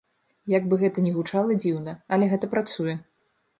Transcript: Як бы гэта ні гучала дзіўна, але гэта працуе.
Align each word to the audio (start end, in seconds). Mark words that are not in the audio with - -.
Як 0.57 0.63
бы 0.71 0.79
гэта 0.83 1.03
ні 1.09 1.13
гучала 1.17 1.59
дзіўна, 1.65 1.95
але 2.17 2.33
гэта 2.35 2.53
працуе. 2.57 2.99